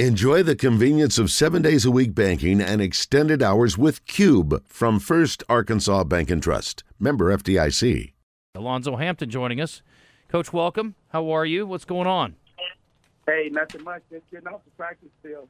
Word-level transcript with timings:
Enjoy 0.00 0.42
the 0.42 0.56
convenience 0.56 1.18
of 1.18 1.30
seven 1.30 1.62
days 1.62 1.84
a 1.84 1.90
week 1.92 2.16
banking 2.16 2.60
and 2.60 2.82
extended 2.82 3.40
hours 3.40 3.78
with 3.78 4.04
Cube 4.06 4.60
from 4.66 4.98
First 4.98 5.44
Arkansas 5.48 6.02
Bank 6.02 6.32
and 6.32 6.42
Trust. 6.42 6.82
Member 6.98 7.26
FDIC. 7.26 8.12
Alonzo 8.56 8.96
Hampton 8.96 9.30
joining 9.30 9.60
us. 9.60 9.82
Coach, 10.26 10.52
welcome. 10.52 10.96
How 11.10 11.30
are 11.30 11.46
you? 11.46 11.64
What's 11.64 11.84
going 11.84 12.08
on? 12.08 12.34
Hey, 13.24 13.50
nothing 13.52 13.84
much. 13.84 14.02
Just 14.10 14.28
getting 14.32 14.48
off 14.48 14.64
the 14.64 14.72
practice 14.72 15.10
field. 15.22 15.48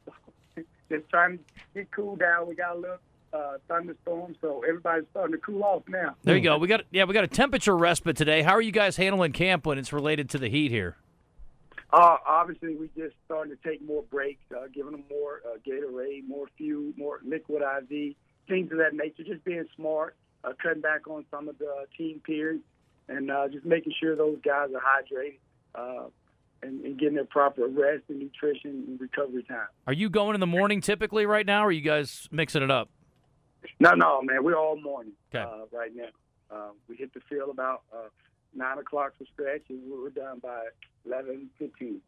Just 0.91 1.09
trying 1.09 1.39
to 1.39 1.45
get 1.73 1.91
cool 1.91 2.15
down. 2.15 2.47
We 2.47 2.55
got 2.55 2.77
a 2.77 2.79
little 2.79 2.99
uh, 3.33 3.57
thunderstorm, 3.67 4.37
so 4.43 4.63
everybody's 4.69 5.07
starting 5.13 5.33
to 5.33 5.39
cool 5.39 5.65
off 5.65 5.85
now. 5.89 6.17
There 6.23 6.37
you 6.37 6.43
go. 6.43 6.59
We 6.59 6.69
got 6.69 6.83
yeah, 6.91 7.05
we 7.05 7.15
got 7.15 7.25
a 7.25 7.29
temperature 7.29 7.75
respite 7.79 8.19
today. 8.19 8.43
How 8.43 8.53
are 8.53 8.61
you 8.61 8.73
guys 8.73 8.99
handling 8.99 9.33
camp 9.33 9.65
when 9.65 9.79
it's 9.79 9.91
related 9.91 10.29
to 10.31 10.39
the 10.39 10.51
heat 10.51 10.71
here? 10.71 10.99
Uh, 11.95 12.17
obviously, 12.27 12.75
we 12.75 12.89
just 12.97 13.15
starting 13.25 13.57
to 13.57 13.69
take 13.69 13.81
more 13.87 14.03
breaks, 14.11 14.43
uh, 14.51 14.65
giving 14.75 14.91
them 14.93 15.05
more 15.09 15.43
uh, 15.47 15.59
Gatorade, 15.65 16.27
more 16.27 16.47
fuel, 16.59 16.93
more 16.97 17.21
liquid 17.25 17.63
IV, 17.63 18.17
things 18.49 18.73
of 18.73 18.79
that 18.79 18.95
nature. 18.95 19.23
Just 19.23 19.45
being 19.45 19.65
smart, 19.77 20.17
uh, 20.43 20.55
cutting 20.61 20.83
back 20.83 21.07
on 21.07 21.25
some 21.31 21.49
of 21.49 21.57
the 21.59 21.73
team 21.97 22.21
periods, 22.27 22.65
and 23.09 23.31
uh, 23.31 23.47
just 23.47 23.65
making 23.65 23.93
sure 24.01 24.17
those 24.17 24.39
guys 24.45 24.71
are 24.75 24.81
hydrated 24.83 25.39
uh, 25.77 26.09
and, 26.65 26.85
and 26.85 26.99
getting 26.99 27.15
their 27.15 27.27
proper 27.27 27.69
rest 27.69 28.03
and 28.09 28.19
nutrition 28.19 28.83
and 28.89 29.01
recovery 29.01 29.45
time. 29.45 29.69
Are 29.87 29.93
you 29.93 30.11
going 30.11 30.35
in 30.35 30.41
the 30.41 30.49
morning 30.49 30.81
typically 30.81 31.27
right 31.27 31.47
now, 31.47 31.63
or 31.63 31.69
are 31.69 31.73
you 31.73 31.81
guys 31.81 32.29
mixing 32.33 32.65
it 32.65 32.73
up? 32.73 32.89
No, 33.79 33.93
no, 33.93 34.21
man. 34.23 34.43
We're 34.43 34.57
all 34.59 34.81
morning 34.81 35.13
Okay. 35.33 35.45
uh, 35.49 35.67
right 35.71 35.93
now. 35.95 36.09
Uh, 36.51 36.71
we 36.89 36.97
hit 36.97 37.15
the 37.15 37.21
field 37.29 37.51
about 37.51 37.83
uh, 37.95 38.09
nine 38.57 38.79
o'clock 38.79 39.15
for 39.19 39.25
stretch, 39.33 39.63
and 39.69 39.81
we 39.91 39.99
were 39.99 40.11
done 40.11 40.39
by 40.41 40.65
eleven 41.07 41.51
fifteen. 41.59 42.01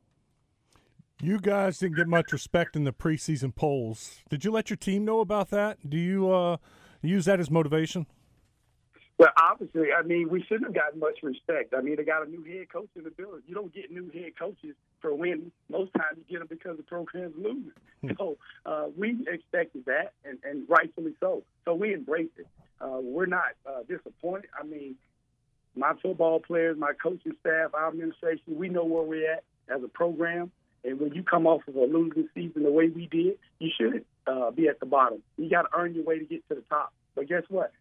You 1.22 1.40
guys 1.40 1.78
didn't 1.78 1.96
get 1.96 2.08
much 2.08 2.32
respect 2.32 2.76
in 2.76 2.84
the 2.84 2.92
preseason 2.92 3.54
polls. 3.54 4.20
Did 4.28 4.44
you 4.44 4.50
let 4.50 4.68
your 4.68 4.76
team 4.76 5.04
know 5.04 5.20
about 5.20 5.48
that? 5.50 5.78
Do 5.88 5.96
you 5.96 6.30
uh, 6.30 6.58
use 7.00 7.24
that 7.24 7.40
as 7.40 7.50
motivation? 7.50 8.06
Well, 9.18 9.30
obviously, 9.42 9.94
I 9.98 10.02
mean, 10.02 10.28
we 10.28 10.42
shouldn't 10.42 10.64
have 10.64 10.74
gotten 10.74 11.00
much 11.00 11.20
respect. 11.22 11.72
I 11.74 11.80
mean, 11.80 11.96
they 11.96 12.04
got 12.04 12.26
a 12.26 12.28
new 12.28 12.44
head 12.44 12.70
coach 12.70 12.90
in 12.96 13.04
the 13.04 13.10
building. 13.10 13.40
You 13.46 13.54
don't 13.54 13.72
get 13.72 13.90
new 13.90 14.10
head 14.10 14.38
coaches 14.38 14.76
for 15.00 15.14
winning. 15.14 15.52
Most 15.70 15.94
times, 15.94 16.18
you 16.18 16.24
get 16.28 16.46
them 16.46 16.48
because 16.50 16.76
the 16.76 16.82
program's 16.82 17.34
losing. 17.34 17.72
So 18.18 18.36
uh, 18.66 18.88
we 18.94 19.16
expected 19.26 19.86
that, 19.86 20.12
and, 20.26 20.38
and 20.44 20.68
rightfully 20.68 21.14
so. 21.18 21.44
So 21.64 21.74
we 21.74 21.94
embraced 21.94 22.36
it. 22.36 22.46
Uh, 22.78 22.98
we're 23.00 23.24
not 23.24 23.56
uh, 23.66 23.84
disappointed. 23.88 24.50
I 24.60 24.66
mean, 24.66 24.96
my 25.76 25.92
football 26.02 26.40
players, 26.40 26.76
my 26.78 26.92
coaching 27.00 27.32
staff, 27.40 27.74
our 27.74 27.88
administration, 27.88 28.56
we 28.56 28.68
know 28.68 28.84
where 28.84 29.02
we're 29.02 29.32
at 29.32 29.44
as 29.68 29.82
a 29.82 29.88
program. 29.88 30.50
And 30.84 31.00
when 31.00 31.14
you 31.14 31.22
come 31.22 31.46
off 31.46 31.62
of 31.68 31.76
a 31.76 31.84
losing 31.84 32.28
season 32.34 32.62
the 32.62 32.70
way 32.70 32.88
we 32.88 33.06
did, 33.06 33.38
you 33.58 33.70
shouldn't 33.76 34.06
uh, 34.26 34.50
be 34.50 34.68
at 34.68 34.80
the 34.80 34.86
bottom. 34.86 35.22
You 35.36 35.50
got 35.50 35.62
to 35.62 35.68
earn 35.76 35.94
your 35.94 36.04
way 36.04 36.18
to 36.18 36.24
get 36.24 36.48
to 36.48 36.54
the 36.54 36.62
top. 36.62 36.92
But 37.14 37.28
guess 37.28 37.42
what? 37.48 37.72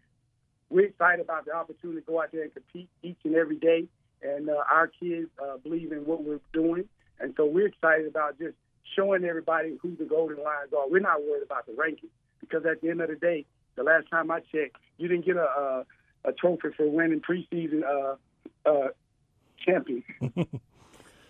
We're 0.69 0.87
excited 0.87 1.23
about 1.23 1.45
the 1.45 1.53
opportunity 1.53 2.01
to 2.01 2.05
go 2.05 2.21
out 2.21 2.31
there 2.31 2.43
and 2.43 2.53
compete 2.53 2.89
each 3.03 3.17
and 3.23 3.35
every 3.35 3.57
day. 3.57 3.85
And 4.23 4.49
uh, 4.49 4.63
our 4.71 4.87
kids 4.87 5.29
uh, 5.41 5.57
believe 5.57 5.91
in 5.91 5.99
what 5.99 6.23
we're 6.23 6.39
doing. 6.51 6.85
And 7.19 7.33
so 7.37 7.45
we're 7.45 7.67
excited 7.67 8.07
about 8.07 8.39
just 8.39 8.55
showing 8.95 9.23
everybody 9.23 9.77
who 9.81 9.95
the 9.95 10.05
golden 10.05 10.37
lions 10.37 10.73
are. 10.75 10.89
We're 10.89 10.99
not 10.99 11.21
worried 11.21 11.43
about 11.43 11.65
the 11.65 11.73
rankings 11.73 12.09
because 12.39 12.65
at 12.65 12.81
the 12.81 12.89
end 12.89 13.01
of 13.01 13.09
the 13.09 13.15
day, 13.15 13.45
the 13.75 13.83
last 13.83 14.09
time 14.09 14.31
I 14.31 14.39
checked, 14.39 14.77
you 14.97 15.07
didn't 15.07 15.25
get 15.25 15.35
a, 15.35 15.43
a, 15.43 15.85
a 16.27 16.33
trophy 16.33 16.69
for 16.75 16.89
winning 16.89 17.21
preseason 17.21 17.81
uh, 17.83 18.69
uh, 18.69 18.87
champion. 19.65 20.03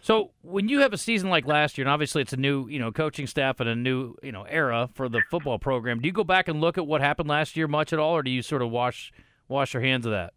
So 0.05 0.29
when 0.43 0.69
you 0.69 0.81
have 0.81 0.93
a 0.93 0.99
season 0.99 1.31
like 1.31 1.47
last 1.47 1.79
year, 1.79 1.87
and 1.87 1.91
obviously 1.91 2.21
it's 2.21 2.31
a 2.31 2.37
new, 2.37 2.67
you 2.67 2.77
know, 2.77 2.91
coaching 2.91 3.25
staff 3.25 3.59
and 3.59 3.67
a 3.67 3.75
new, 3.75 4.13
you 4.21 4.31
know, 4.31 4.43
era 4.43 4.87
for 4.93 5.09
the 5.09 5.23
football 5.31 5.57
program, 5.57 5.99
do 5.99 6.05
you 6.05 6.13
go 6.13 6.23
back 6.23 6.47
and 6.47 6.61
look 6.61 6.77
at 6.77 6.85
what 6.85 7.01
happened 7.01 7.27
last 7.27 7.57
year 7.57 7.67
much 7.67 7.91
at 7.91 7.97
all, 7.97 8.15
or 8.15 8.21
do 8.21 8.29
you 8.29 8.43
sort 8.43 8.61
of 8.61 8.69
wash 8.69 9.11
wash 9.47 9.73
your 9.73 9.81
hands 9.81 10.05
of 10.05 10.11
that? 10.11 10.35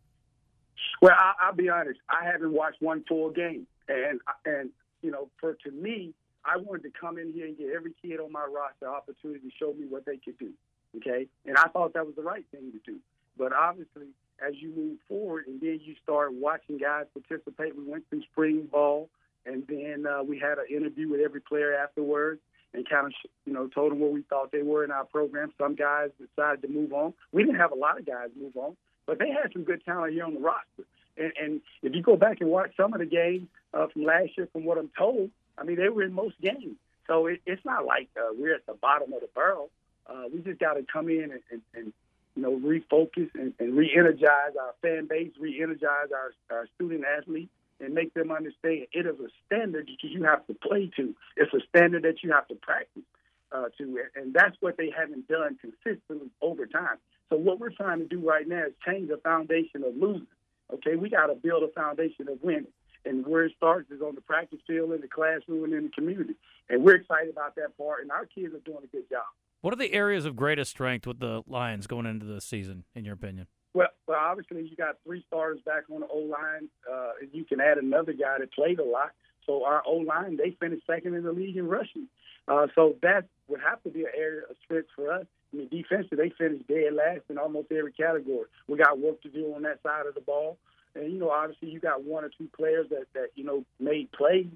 Well, 1.02 1.12
I, 1.14 1.34
I'll 1.42 1.54
be 1.54 1.68
honest. 1.68 2.00
I 2.08 2.24
haven't 2.24 2.54
watched 2.54 2.80
one 2.80 3.04
full 3.06 3.28
game, 3.28 3.66
and 3.88 4.20
and 4.46 4.70
you 5.02 5.10
know, 5.10 5.28
for 5.38 5.52
to 5.52 5.70
me, 5.70 6.14
I 6.46 6.56
wanted 6.56 6.84
to 6.84 6.98
come 6.98 7.18
in 7.18 7.34
here 7.34 7.44
and 7.44 7.58
get 7.58 7.66
every 7.76 7.92
kid 8.00 8.20
on 8.20 8.32
my 8.32 8.46
roster 8.46 8.88
opportunity 8.88 9.40
to 9.40 9.50
show 9.60 9.74
me 9.74 9.84
what 9.86 10.06
they 10.06 10.16
could 10.16 10.38
do. 10.38 10.52
Okay, 10.96 11.26
and 11.44 11.58
I 11.58 11.68
thought 11.68 11.92
that 11.92 12.06
was 12.06 12.14
the 12.16 12.22
right 12.22 12.46
thing 12.50 12.72
to 12.72 12.90
do. 12.90 13.00
But 13.36 13.52
obviously, 13.52 14.06
as 14.46 14.54
you 14.56 14.72
move 14.74 14.98
forward, 15.08 15.46
and 15.46 15.60
then 15.60 15.80
you 15.82 15.94
start 16.02 16.32
watching 16.32 16.78
guys 16.78 17.06
participate, 17.12 17.76
we 17.76 17.84
went 17.84 18.08
through 18.08 18.22
spring 18.22 18.68
ball, 18.70 19.08
and 19.46 19.66
then 19.68 20.06
uh, 20.06 20.22
we 20.22 20.38
had 20.38 20.58
an 20.58 20.66
interview 20.70 21.08
with 21.08 21.20
every 21.20 21.40
player 21.40 21.74
afterwards. 21.74 22.40
And 22.74 22.86
kind 22.86 23.06
of, 23.06 23.14
you 23.46 23.54
know, 23.54 23.66
told 23.66 23.92
them 23.92 23.98
what 23.98 24.12
we 24.12 24.20
thought 24.20 24.52
they 24.52 24.60
were 24.62 24.84
in 24.84 24.90
our 24.90 25.06
program. 25.06 25.50
Some 25.56 25.74
guys 25.74 26.10
decided 26.20 26.60
to 26.60 26.68
move 26.68 26.92
on. 26.92 27.14
We 27.32 27.42
didn't 27.42 27.58
have 27.58 27.72
a 27.72 27.74
lot 27.74 27.98
of 27.98 28.04
guys 28.04 28.28
move 28.38 28.54
on, 28.58 28.76
but 29.06 29.18
they 29.18 29.30
had 29.30 29.54
some 29.54 29.64
good 29.64 29.82
talent 29.86 30.12
here 30.12 30.26
on 30.26 30.34
the 30.34 30.40
roster. 30.40 30.84
And, 31.16 31.32
and 31.40 31.60
if 31.82 31.94
you 31.94 32.02
go 32.02 32.16
back 32.16 32.42
and 32.42 32.50
watch 32.50 32.72
some 32.76 32.92
of 32.92 32.98
the 32.98 33.06
games 33.06 33.48
uh, 33.72 33.86
from 33.86 34.04
last 34.04 34.36
year, 34.36 34.48
from 34.52 34.66
what 34.66 34.76
I'm 34.76 34.90
told, 34.98 35.30
I 35.56 35.64
mean, 35.64 35.76
they 35.76 35.88
were 35.88 36.02
in 36.02 36.12
most 36.12 36.38
games. 36.42 36.76
So 37.06 37.26
it, 37.26 37.40
it's 37.46 37.64
not 37.64 37.86
like 37.86 38.10
uh, 38.18 38.34
we're 38.38 38.54
at 38.54 38.66
the 38.66 38.74
bottom 38.74 39.14
of 39.14 39.20
the 39.20 39.28
barrel. 39.34 39.70
Uh, 40.06 40.24
we 40.30 40.40
just 40.40 40.60
got 40.60 40.74
to 40.74 40.84
come 40.92 41.08
in 41.08 41.30
and, 41.32 41.40
and, 41.50 41.62
and 41.74 41.92
you 42.38 42.44
know 42.44 42.56
refocus 42.56 43.28
and, 43.34 43.52
and 43.58 43.76
re-energize 43.76 44.54
our 44.60 44.74
fan 44.80 45.08
base, 45.08 45.32
re-energize 45.40 46.10
our, 46.14 46.56
our 46.56 46.68
student 46.76 47.04
athletes, 47.04 47.50
and 47.80 47.94
make 47.94 48.14
them 48.14 48.30
understand 48.30 48.86
it 48.92 49.06
is 49.06 49.18
a 49.18 49.28
standard 49.46 49.88
that 49.88 50.08
you 50.08 50.22
have 50.22 50.46
to 50.46 50.54
play 50.54 50.88
to. 50.96 51.14
It's 51.36 51.52
a 51.52 51.58
standard 51.68 52.04
that 52.04 52.22
you 52.22 52.30
have 52.30 52.46
to 52.46 52.54
practice 52.54 53.02
uh, 53.50 53.64
to, 53.78 53.98
and 54.14 54.32
that's 54.32 54.56
what 54.60 54.76
they 54.76 54.92
haven't 54.96 55.26
done 55.26 55.58
consistently 55.60 56.30
over 56.40 56.66
time. 56.66 56.98
So 57.28 57.36
what 57.36 57.58
we're 57.58 57.74
trying 57.74 57.98
to 57.98 58.06
do 58.06 58.20
right 58.20 58.46
now 58.46 58.66
is 58.66 58.72
change 58.86 59.08
the 59.08 59.16
foundation 59.16 59.82
of 59.82 59.96
losing. 59.96 60.28
Okay, 60.72 60.94
we 60.94 61.10
got 61.10 61.26
to 61.26 61.34
build 61.34 61.64
a 61.64 61.72
foundation 61.72 62.28
of 62.28 62.38
winning. 62.40 62.72
And 63.04 63.26
where 63.26 63.46
it 63.46 63.52
starts 63.56 63.90
is 63.90 64.00
on 64.00 64.14
the 64.14 64.20
practice 64.20 64.60
field, 64.66 64.92
in 64.92 65.00
the 65.00 65.08
classroom, 65.08 65.64
and 65.64 65.72
in 65.72 65.84
the 65.84 65.90
community. 65.90 66.34
And 66.68 66.84
we're 66.84 66.96
excited 66.96 67.30
about 67.30 67.56
that 67.56 67.76
part, 67.78 68.02
and 68.02 68.10
our 68.12 68.26
kids 68.26 68.54
are 68.54 68.58
doing 68.58 68.84
a 68.84 68.86
good 68.86 69.08
job. 69.10 69.26
What 69.60 69.72
are 69.72 69.76
the 69.76 69.92
areas 69.92 70.24
of 70.24 70.36
greatest 70.36 70.70
strength 70.70 71.06
with 71.06 71.18
the 71.18 71.42
Lions 71.46 71.86
going 71.86 72.06
into 72.06 72.26
the 72.26 72.40
season, 72.40 72.84
in 72.94 73.04
your 73.04 73.14
opinion? 73.14 73.48
Well, 73.74 73.88
well, 74.06 74.18
obviously 74.18 74.62
you 74.62 74.76
got 74.76 74.96
three 75.04 75.24
starters 75.26 75.60
back 75.66 75.84
on 75.92 76.00
the 76.00 76.06
O 76.06 76.18
line, 76.18 76.68
uh, 76.90 77.10
you 77.32 77.44
can 77.44 77.60
add 77.60 77.78
another 77.78 78.12
guy 78.12 78.36
that 78.38 78.52
played 78.52 78.78
a 78.78 78.84
lot. 78.84 79.10
So 79.46 79.64
our 79.64 79.82
O 79.84 79.96
line, 79.96 80.36
they 80.36 80.56
finished 80.60 80.86
second 80.86 81.14
in 81.14 81.24
the 81.24 81.32
league 81.32 81.56
in 81.56 81.66
rushing. 81.66 82.06
Uh, 82.46 82.68
so 82.74 82.96
that 83.02 83.24
would 83.48 83.60
have 83.60 83.82
to 83.82 83.90
be 83.90 84.00
an 84.00 84.10
area 84.16 84.42
of 84.48 84.56
strength 84.64 84.88
for 84.94 85.12
us. 85.12 85.26
I 85.52 85.56
mean, 85.56 85.68
defensively, 85.68 86.28
they 86.28 86.34
finished 86.36 86.68
dead 86.68 86.94
last 86.94 87.22
in 87.28 87.38
almost 87.38 87.72
every 87.72 87.92
category. 87.92 88.46
We 88.68 88.78
got 88.78 88.98
work 88.98 89.22
to 89.22 89.28
do 89.28 89.54
on 89.54 89.62
that 89.62 89.82
side 89.82 90.06
of 90.06 90.14
the 90.14 90.20
ball, 90.20 90.58
and 90.94 91.10
you 91.12 91.18
know, 91.18 91.30
obviously, 91.30 91.70
you 91.70 91.80
got 91.80 92.04
one 92.04 92.24
or 92.24 92.30
two 92.36 92.48
players 92.56 92.86
that 92.90 93.06
that 93.14 93.28
you 93.34 93.44
know 93.44 93.64
made 93.80 94.12
plays, 94.12 94.46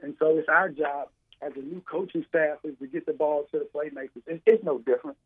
and 0.00 0.14
so 0.18 0.36
it's 0.36 0.48
our 0.48 0.68
job 0.68 1.08
as 1.42 1.52
a 1.56 1.60
new 1.60 1.82
coaching 1.84 2.24
staff 2.28 2.58
is 2.64 2.74
to 2.78 2.86
get 2.86 3.04
the 3.04 3.12
ball 3.12 3.46
to 3.50 3.58
the 3.58 3.68
playmakers. 3.74 4.22
It's, 4.26 4.42
it's 4.46 4.64
no 4.64 4.78
different. 4.78 5.16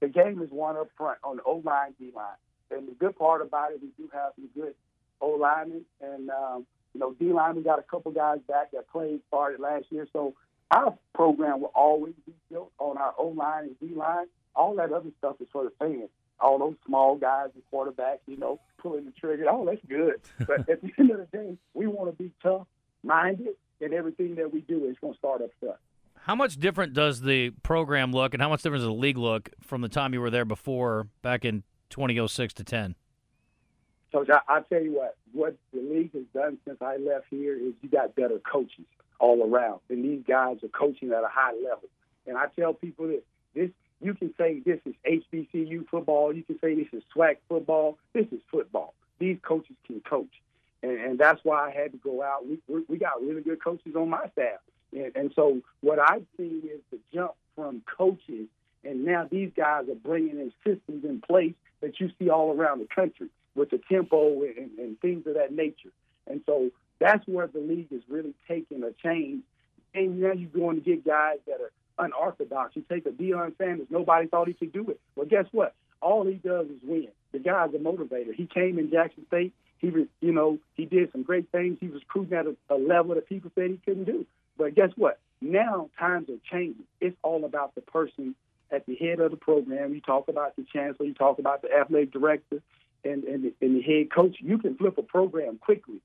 The 0.00 0.08
game 0.08 0.42
is 0.42 0.50
won 0.50 0.76
up 0.76 0.88
front 0.96 1.18
on 1.22 1.36
the 1.36 1.42
O 1.44 1.62
line, 1.64 1.94
D 1.98 2.10
line. 2.14 2.36
And 2.70 2.88
the 2.88 2.92
good 2.92 3.16
part 3.16 3.42
about 3.42 3.72
it, 3.72 3.80
we 3.80 3.88
do 3.96 4.10
have 4.12 4.32
some 4.34 4.48
good 4.54 4.74
O 5.20 5.28
linemen, 5.30 5.84
and 6.00 6.30
um, 6.30 6.66
you 6.92 7.00
know, 7.00 7.12
D 7.12 7.32
line. 7.32 7.56
We 7.56 7.62
got 7.62 7.78
a 7.78 7.82
couple 7.82 8.10
guys 8.12 8.38
back 8.48 8.72
that 8.72 8.88
played 8.90 9.20
started 9.28 9.60
last 9.60 9.86
year. 9.90 10.06
So 10.12 10.34
our 10.70 10.96
program 11.14 11.60
will 11.60 11.72
always 11.74 12.14
be 12.26 12.32
built 12.50 12.72
on 12.78 12.98
our 12.98 13.14
O 13.18 13.28
line 13.28 13.64
and 13.64 13.80
D 13.80 13.94
line. 13.94 14.26
All 14.54 14.74
that 14.76 14.92
other 14.92 15.10
stuff 15.18 15.36
is 15.40 15.48
for 15.52 15.64
the 15.64 15.72
fans. 15.78 16.08
All 16.40 16.58
those 16.58 16.74
small 16.86 17.16
guys 17.16 17.48
and 17.54 17.62
quarterbacks, 17.72 18.18
you 18.26 18.36
know, 18.36 18.60
pulling 18.78 19.06
the 19.06 19.12
trigger. 19.12 19.46
Oh, 19.48 19.64
that's 19.64 19.84
good. 19.88 20.20
But 20.46 20.68
at 20.68 20.82
the 20.82 20.92
end 20.98 21.10
of 21.10 21.18
the 21.18 21.26
day, 21.32 21.56
we 21.72 21.86
want 21.86 22.10
to 22.10 22.22
be 22.22 22.30
tough 22.42 22.66
minded, 23.02 23.54
and 23.80 23.92
everything 23.92 24.34
that 24.36 24.52
we 24.52 24.60
do 24.60 24.84
is 24.86 24.96
going 25.00 25.14
to 25.14 25.18
start 25.18 25.42
up 25.42 25.50
front. 25.60 25.76
How 26.14 26.34
much 26.34 26.56
different 26.56 26.92
does 26.92 27.20
the 27.20 27.50
program 27.62 28.12
look, 28.12 28.34
and 28.34 28.42
how 28.42 28.48
much 28.48 28.62
different 28.62 28.80
does 28.80 28.88
the 28.88 28.92
league 28.92 29.18
look 29.18 29.50
from 29.62 29.80
the 29.80 29.88
time 29.88 30.12
you 30.12 30.20
were 30.20 30.30
there 30.30 30.44
before, 30.44 31.06
back 31.22 31.44
in 31.44 31.62
2006 31.90 32.54
to 32.54 32.64
10? 32.64 32.96
So 34.12 34.24
I, 34.28 34.40
I'll 34.48 34.62
tell 34.64 34.82
you 34.82 34.96
what, 34.96 35.16
what 35.32 35.56
the 35.72 35.80
league 35.80 36.12
has 36.14 36.24
done 36.34 36.58
since 36.66 36.78
I 36.80 36.96
left 36.96 37.26
here 37.30 37.54
is 37.54 37.74
you 37.82 37.88
got 37.88 38.14
better 38.14 38.40
coaches 38.50 38.86
all 39.18 39.42
around. 39.42 39.80
And 39.88 40.04
these 40.04 40.22
guys 40.26 40.56
are 40.62 40.68
coaching 40.68 41.12
at 41.12 41.22
a 41.22 41.28
high 41.30 41.52
level. 41.52 41.88
And 42.26 42.36
I 42.36 42.46
tell 42.58 42.72
people 42.74 43.08
this, 43.08 43.22
this 43.54 43.70
you 44.00 44.14
can 44.14 44.34
say 44.36 44.60
this 44.64 44.80
is 44.84 44.94
HBCU 45.06 45.88
football, 45.88 46.34
you 46.34 46.42
can 46.42 46.58
say 46.60 46.74
this 46.74 46.88
is 46.92 47.02
SWAC 47.16 47.36
football, 47.48 47.98
this 48.12 48.26
is 48.30 48.40
football. 48.50 48.94
These 49.18 49.38
coaches 49.42 49.76
can 49.86 50.00
coach. 50.00 50.42
And, 50.86 51.00
and 51.00 51.18
that's 51.18 51.40
why 51.42 51.68
I 51.68 51.70
had 51.70 51.92
to 51.92 51.98
go 51.98 52.22
out. 52.22 52.46
We, 52.46 52.58
we, 52.88 52.98
got 52.98 53.20
really 53.20 53.42
good 53.42 53.62
coaches 53.62 53.94
on 53.96 54.08
my 54.10 54.28
staff. 54.32 54.60
And, 54.92 55.14
and 55.16 55.32
so 55.34 55.60
what 55.80 55.98
I've 55.98 56.24
seen 56.36 56.62
is 56.64 56.80
the 56.90 56.98
jump 57.12 57.32
from 57.54 57.82
coaches, 57.98 58.46
and 58.84 59.04
now 59.04 59.26
these 59.30 59.50
guys 59.56 59.88
are 59.88 59.94
bringing 59.94 60.38
in 60.38 60.52
systems 60.64 61.04
in 61.04 61.20
place 61.20 61.54
that 61.80 61.98
you 61.98 62.10
see 62.18 62.30
all 62.30 62.56
around 62.56 62.80
the 62.80 62.88
country 62.94 63.28
with 63.54 63.70
the 63.70 63.80
tempo 63.90 64.42
and, 64.42 64.78
and 64.78 65.00
things 65.00 65.26
of 65.26 65.34
that 65.34 65.52
nature. 65.52 65.90
And 66.28 66.42
so 66.46 66.70
that's 67.00 67.26
where 67.26 67.46
the 67.46 67.58
league 67.58 67.88
is 67.90 68.02
really 68.08 68.34
taking 68.46 68.84
a 68.84 68.92
change. 68.92 69.42
And 69.94 70.20
now 70.20 70.32
you're 70.32 70.50
going 70.50 70.76
to 70.76 70.82
get 70.82 71.04
guys 71.04 71.38
that 71.46 71.60
are 71.60 72.04
unorthodox. 72.04 72.76
You 72.76 72.84
take 72.88 73.06
a 73.06 73.10
Deion 73.10 73.56
Sanders, 73.58 73.86
nobody 73.90 74.28
thought 74.28 74.46
he 74.46 74.54
could 74.54 74.72
do 74.72 74.88
it. 74.90 75.00
Well, 75.16 75.26
guess 75.26 75.46
what? 75.50 75.74
All 76.00 76.26
he 76.26 76.34
does 76.34 76.66
is 76.66 76.78
win. 76.82 77.08
The 77.32 77.38
guy's 77.38 77.74
a 77.74 77.78
motivator. 77.78 78.34
He 78.34 78.46
came 78.46 78.78
in 78.78 78.90
Jackson 78.90 79.26
State. 79.26 79.52
He 79.86 79.92
was, 79.92 80.08
you 80.20 80.32
know, 80.32 80.58
he 80.74 80.84
did 80.84 81.12
some 81.12 81.22
great 81.22 81.52
things. 81.52 81.78
He 81.80 81.86
was 81.86 82.02
cruising 82.08 82.36
at 82.36 82.46
a, 82.46 82.56
a 82.68 82.74
level 82.74 83.14
that 83.14 83.28
people 83.28 83.52
said 83.54 83.70
he 83.70 83.80
couldn't 83.84 84.02
do. 84.02 84.26
But 84.58 84.74
guess 84.74 84.90
what? 84.96 85.20
Now 85.40 85.90
times 85.96 86.28
are 86.28 86.40
changing. 86.50 86.86
It's 87.00 87.16
all 87.22 87.44
about 87.44 87.76
the 87.76 87.82
person 87.82 88.34
at 88.72 88.84
the 88.86 88.96
head 88.96 89.20
of 89.20 89.30
the 89.30 89.36
program. 89.36 89.94
You 89.94 90.00
talk 90.00 90.26
about 90.26 90.56
the 90.56 90.64
chancellor. 90.72 91.06
You 91.06 91.14
talk 91.14 91.38
about 91.38 91.62
the 91.62 91.68
athletic 91.72 92.10
director 92.10 92.62
and, 93.04 93.22
and, 93.22 93.44
the, 93.44 93.54
and 93.64 93.76
the 93.76 93.82
head 93.82 94.10
coach. 94.12 94.38
You 94.40 94.58
can 94.58 94.76
flip 94.76 94.98
a 94.98 95.02
program 95.02 95.58
quickly 95.58 96.00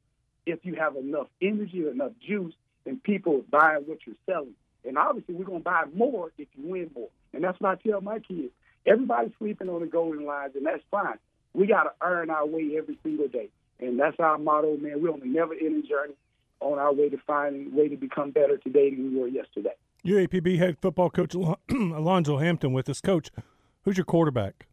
if 0.45 0.59
you 0.61 0.75
have 0.75 0.95
enough 0.95 1.25
energy, 1.41 1.87
enough 1.87 2.11
juice, 2.23 2.53
and 2.85 3.01
people 3.01 3.43
buying 3.49 3.85
what 3.87 3.97
you're 4.05 4.15
selling. 4.27 4.53
And 4.85 4.95
obviously, 4.95 5.33
we're 5.33 5.45
going 5.45 5.61
to 5.61 5.63
buy 5.63 5.85
more 5.91 6.31
if 6.37 6.47
you 6.55 6.69
win 6.69 6.91
more. 6.93 7.09
And 7.33 7.43
that's 7.43 7.59
what 7.59 7.79
I 7.79 7.89
tell 7.89 8.01
my 8.01 8.19
kids. 8.19 8.51
Everybody's 8.85 9.31
sleeping 9.39 9.69
on 9.69 9.81
the 9.81 9.87
golden 9.87 10.23
lions, 10.23 10.55
and 10.55 10.67
that's 10.67 10.83
fine. 10.91 11.17
We 11.55 11.65
got 11.65 11.83
to 11.83 11.91
earn 12.01 12.29
our 12.29 12.45
way 12.45 12.75
every 12.77 12.99
single 13.01 13.27
day. 13.27 13.49
And 13.81 13.99
that's 13.99 14.19
our 14.19 14.37
motto, 14.37 14.77
man. 14.77 15.01
We're 15.01 15.11
on 15.11 15.21
a 15.21 15.25
never 15.25 15.53
ending 15.53 15.83
journey 15.87 16.13
on 16.59 16.77
our 16.77 16.93
way 16.93 17.09
to 17.09 17.17
finding 17.25 17.71
a 17.73 17.75
way 17.75 17.89
to 17.89 17.97
become 17.97 18.31
better 18.31 18.57
today 18.57 18.91
than 18.91 19.11
we 19.11 19.19
were 19.19 19.27
yesterday. 19.27 19.73
UAPB 20.05 20.57
head 20.57 20.77
football 20.79 21.09
coach 21.09 21.35
Alonzo 21.69 22.37
Hampton 22.37 22.73
with 22.73 22.87
us. 22.89 23.01
Coach, 23.01 23.29
who's 23.83 23.97
your 23.97 24.05
quarterback? 24.05 24.67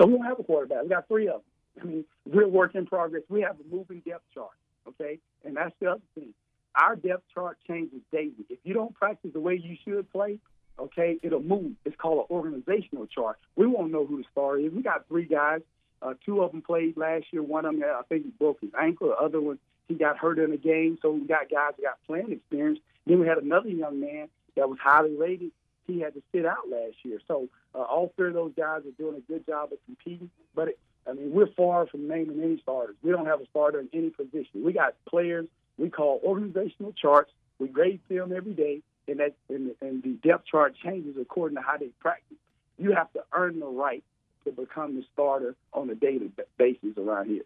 So 0.00 0.06
we 0.06 0.14
don't 0.14 0.24
have 0.24 0.38
a 0.38 0.44
quarterback. 0.44 0.82
We 0.82 0.88
got 0.90 1.08
three 1.08 1.28
of 1.28 1.34
them. 1.34 1.42
I 1.80 1.84
mean, 1.84 2.04
we're 2.26 2.48
work 2.48 2.74
in 2.74 2.86
progress. 2.86 3.22
We 3.28 3.40
have 3.42 3.56
a 3.58 3.74
moving 3.74 4.02
depth 4.06 4.24
chart, 4.34 4.50
okay? 4.86 5.18
And 5.44 5.56
that's 5.56 5.74
the 5.80 5.92
other 5.92 6.02
thing. 6.14 6.34
Our 6.74 6.96
depth 6.96 7.24
chart 7.34 7.58
changes 7.66 8.00
daily. 8.12 8.32
If 8.48 8.58
you 8.64 8.74
don't 8.74 8.94
practice 8.94 9.30
the 9.32 9.40
way 9.40 9.60
you 9.62 9.76
should 9.84 10.10
play, 10.12 10.38
okay, 10.78 11.18
it'll 11.22 11.42
move. 11.42 11.72
It's 11.84 11.96
called 11.96 12.18
an 12.18 12.36
organizational 12.36 13.06
chart. 13.06 13.38
We 13.56 13.66
won't 13.66 13.92
know 13.92 14.06
who 14.06 14.18
the 14.18 14.24
star 14.30 14.58
is. 14.58 14.72
We 14.72 14.82
got 14.82 15.08
three 15.08 15.26
guys. 15.26 15.60
Uh, 16.02 16.14
two 16.24 16.42
of 16.42 16.52
them 16.52 16.62
played 16.62 16.96
last 16.96 17.26
year. 17.30 17.42
One 17.42 17.64
of 17.64 17.74
them, 17.74 17.84
I 17.84 18.02
think, 18.08 18.38
broke 18.38 18.60
his 18.60 18.70
ankle. 18.80 19.08
The 19.08 19.14
other 19.14 19.40
one, 19.40 19.58
he 19.88 19.94
got 19.94 20.18
hurt 20.18 20.38
in 20.38 20.50
the 20.50 20.56
game. 20.56 20.98
So 21.02 21.10
we 21.10 21.26
got 21.26 21.50
guys 21.50 21.72
that 21.76 21.82
got 21.82 21.98
playing 22.06 22.32
experience. 22.32 22.78
Then 23.06 23.20
we 23.20 23.26
had 23.26 23.38
another 23.38 23.68
young 23.68 24.00
man 24.00 24.28
that 24.56 24.68
was 24.68 24.78
highly 24.82 25.16
rated. 25.16 25.50
He 25.86 26.00
had 26.00 26.14
to 26.14 26.22
sit 26.32 26.44
out 26.44 26.68
last 26.70 26.96
year. 27.02 27.20
So 27.26 27.48
uh, 27.74 27.78
all 27.78 28.12
three 28.16 28.28
of 28.28 28.34
those 28.34 28.52
guys 28.56 28.82
are 28.86 28.90
doing 28.98 29.16
a 29.16 29.32
good 29.32 29.46
job 29.46 29.72
of 29.72 29.78
competing. 29.86 30.30
But 30.54 30.68
it, 30.68 30.78
I 31.08 31.14
mean, 31.14 31.32
we're 31.32 31.50
far 31.56 31.86
from 31.86 32.06
naming 32.06 32.42
any 32.42 32.60
starters. 32.60 32.96
We 33.02 33.10
don't 33.10 33.26
have 33.26 33.40
a 33.40 33.46
starter 33.46 33.80
in 33.80 33.88
any 33.94 34.10
position. 34.10 34.62
We 34.62 34.72
got 34.74 34.94
players 35.08 35.46
we 35.78 35.90
call 35.90 36.20
organizational 36.24 36.92
charts. 36.92 37.30
We 37.58 37.68
grade 37.68 38.00
film 38.08 38.32
every 38.36 38.52
day, 38.52 38.82
and 39.06 39.20
that 39.20 39.34
and, 39.48 39.74
and 39.80 40.02
the 40.02 40.18
depth 40.28 40.46
chart 40.46 40.74
changes 40.82 41.16
according 41.20 41.56
to 41.56 41.62
how 41.62 41.78
they 41.78 41.88
practice. 42.00 42.36
You 42.76 42.92
have 42.92 43.12
to 43.14 43.24
earn 43.32 43.60
the 43.60 43.66
right 43.66 44.04
to 44.44 44.52
become 44.52 44.96
the 44.96 45.04
starter 45.12 45.54
on 45.72 45.90
a 45.90 45.94
daily 45.94 46.30
basis 46.56 46.96
around 46.96 47.28
here. 47.28 47.42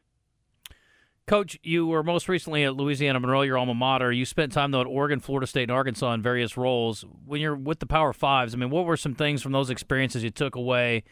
Coach, 1.26 1.58
you 1.62 1.86
were 1.86 2.02
most 2.02 2.28
recently 2.28 2.64
at 2.64 2.74
Louisiana 2.74 3.20
Monroe, 3.20 3.42
your 3.42 3.56
alma 3.56 3.74
mater. 3.74 4.10
You 4.10 4.24
spent 4.24 4.52
time 4.52 4.72
though 4.72 4.80
at 4.80 4.88
Oregon, 4.88 5.20
Florida 5.20 5.46
State, 5.46 5.64
and 5.64 5.70
Arkansas 5.70 6.12
in 6.12 6.22
various 6.22 6.56
roles. 6.56 7.04
When 7.24 7.40
you're 7.40 7.54
with 7.54 7.78
the 7.78 7.86
Power 7.86 8.12
Fives, 8.12 8.54
I 8.54 8.58
mean, 8.58 8.70
what 8.70 8.86
were 8.86 8.96
some 8.96 9.14
things 9.14 9.40
from 9.40 9.52
those 9.52 9.70
experiences 9.70 10.24
you 10.24 10.30
took 10.30 10.56
away 10.56 11.04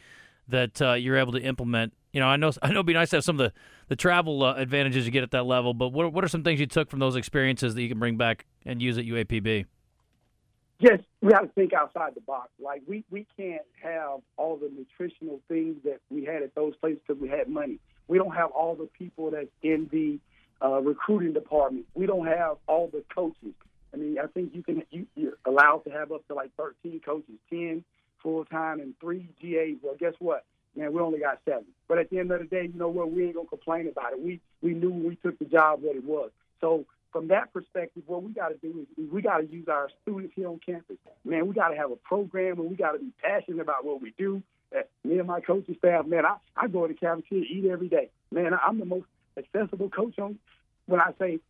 that 0.49 0.83
uh, 0.83 0.95
you're 0.95 1.17
able 1.17 1.33
to 1.33 1.41
implement? 1.41 1.93
You 2.13 2.19
know, 2.19 2.27
I 2.27 2.37
know 2.37 2.51
I 2.63 2.69
know 2.69 2.75
it'd 2.75 2.87
be 2.87 2.93
nice 2.93 3.11
to 3.11 3.17
have 3.19 3.25
some 3.25 3.39
of 3.39 3.53
the 3.53 3.53
the 3.87 3.97
travel 3.97 4.43
uh, 4.43 4.55
advantages 4.55 5.07
you 5.07 5.13
get 5.13 5.23
at 5.23 5.31
that 5.31 5.45
level, 5.45 5.75
but 5.75 5.91
what 5.91 6.13
what 6.13 6.25
are 6.25 6.29
some 6.29 6.43
things 6.43 6.59
you 6.59 6.67
took 6.67 6.91
from 6.91 6.99
those 6.99 7.15
experiences 7.15 7.77
that 7.77 7.83
you 7.83 7.89
can 7.89 8.01
bring 8.01 8.17
back 8.17 8.47
and 8.67 8.83
use 8.83 8.99
at 8.99 9.05
UAPB? 9.05 9.67
Yes, 10.81 11.01
we 11.21 11.31
have 11.35 11.43
to 11.43 11.49
think 11.49 11.75
outside 11.75 12.15
the 12.15 12.23
box. 12.23 12.49
Like 12.59 12.83
we 12.87 13.05
we 13.11 13.27
can't 13.37 13.63
have 13.83 14.21
all 14.39 14.57
the 14.57 14.71
nutritional 14.75 15.41
things 15.47 15.77
that 15.85 16.01
we 16.09 16.25
had 16.25 16.43
at 16.43 16.55
those 16.55 16.75
places 16.77 17.01
because 17.07 17.21
we 17.21 17.29
had 17.29 17.49
money. 17.49 17.79
We 18.09 18.17
don't 18.17 18.35
have 18.35 18.51
all 18.53 18.75
the 18.75 18.89
people 18.99 19.31
that's 19.31 19.51
in 19.63 19.89
the 19.93 20.19
uh, 20.67 20.81
recruiting 20.81 21.35
department. 21.35 21.85
We 21.95 22.07
don't 22.07 22.27
have 22.27 22.57
all 22.67 22.89
the 22.91 23.05
coaches. 23.15 23.53
I 23.93 23.99
mean, 23.99 24.19
I 24.19 24.27
think 24.29 24.55
you 24.55 24.63
can 24.63 24.83
you, 24.91 25.07
you're 25.17 25.37
allowed 25.45 25.85
to 25.85 25.91
have 25.91 26.13
up 26.13 26.27
to 26.29 26.35
like 26.35 26.51
13 26.57 27.01
coaches, 27.05 27.35
10 27.51 27.85
full 28.23 28.47
time, 28.47 28.81
and 28.81 28.95
three 29.01 29.29
GAs. 29.41 29.77
Well, 29.83 29.97
guess 30.01 30.15
what? 30.19 30.47
Man, 30.75 30.95
we 30.95 31.01
only 31.01 31.19
got 31.19 31.41
seven. 31.45 31.67
But 31.89 31.99
at 31.99 32.09
the 32.09 32.21
end 32.21 32.31
of 32.31 32.39
the 32.39 32.47
day, 32.47 32.71
you 32.73 32.79
know 32.79 32.89
what? 32.89 33.13
We 33.13 33.27
ain't 33.27 33.35
gonna 33.35 33.49
complain 33.49 33.87
about 33.87 34.15
it. 34.15 34.21
We 34.21 34.41
we 34.63 34.73
knew 34.73 34.91
when 34.91 35.05
we 35.05 35.17
took 35.17 35.39
the 35.39 35.45
job 35.45 35.83
what 35.83 35.97
it 35.97 36.05
was. 36.05 36.31
So 36.63 36.87
from 37.13 37.29
that 37.29 37.53
perspective, 37.53 38.03
what 38.07 38.23
we 38.23 38.33
got 38.33 38.49
to 38.49 38.55
do 38.57 38.87
is 38.97 39.11
we 39.11 39.23
got 39.23 39.39
to 39.39 39.47
use 39.47 39.69
our 39.69 39.89
students 40.03 40.33
here 40.37 40.49
on 40.49 40.61
campus. 40.65 40.97
Man, 41.25 41.47
we 41.47 41.55
got 41.55 41.69
to 41.69 41.77
have 41.77 41.91
a 41.91 41.97
program 41.97 42.61
and 42.61 42.71
we 42.71 42.77
got 42.77 42.93
to 42.93 42.99
be 42.99 43.13
passionate 43.23 43.61
about 43.61 43.85
what 43.85 44.01
we 44.01 44.15
do 44.17 44.43
uh, 44.75 44.83
me 45.05 45.19
and 45.19 45.27
my 45.27 45.41
coaching 45.41 45.77
staff, 45.79 46.07
man, 46.07 46.25
I, 46.25 46.37
I 46.57 46.69
go 46.69 46.87
to 46.87 46.93
the 46.93 46.99
cafeteria, 46.99 47.45
eat 47.45 47.65
every 47.71 47.89
day. 47.89 48.11
Man, 48.31 48.53
I'm 48.55 48.79
the 48.79 48.85
most 48.85 49.07
accessible 49.37 49.89
coach 49.89 50.19
on. 50.19 50.39
When 50.87 51.01
I 51.01 51.13
say 51.19 51.41